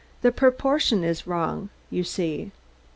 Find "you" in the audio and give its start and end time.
1.91-2.03